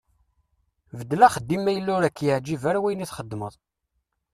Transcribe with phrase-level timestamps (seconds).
[0.97, 3.53] Beddel axeddim ma yella ur ak-yeɛǧib ara wayen i txeddmeḍ.